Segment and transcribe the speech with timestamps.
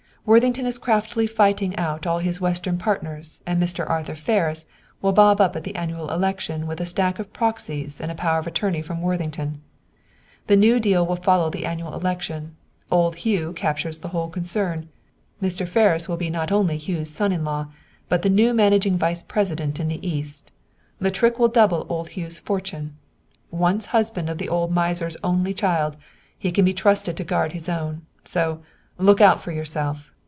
[0.23, 3.89] "Worthington is craftily frightening out all his Western partners and Mr.
[3.89, 4.67] Arthur Ferris
[5.01, 8.37] will bob up at the annual election with a stack of proxies and a power
[8.37, 9.61] of attorney from Worthington.
[10.45, 12.55] "The new deal will follow the annual election,
[12.91, 14.89] old Hugh captures the whole concern,
[15.41, 15.67] Mr.
[15.67, 17.69] Ferris will be not only Hugh's son in law
[18.07, 20.51] but the new managing vice president in the East.
[20.99, 22.95] The trick will double old Hugh's fortune.
[23.49, 25.97] Once husband of the old miser's only child,
[26.37, 28.03] he can be trusted to guard his own.
[28.23, 28.61] So,
[28.99, 30.09] look out for yourself!"